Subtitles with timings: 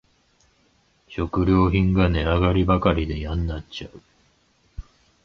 [1.09, 4.01] 食料品が値上がりばかりでやんなっちゃう